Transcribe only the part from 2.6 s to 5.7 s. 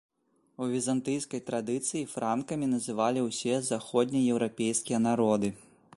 называлі ўсе заходнееўрапейскія народы.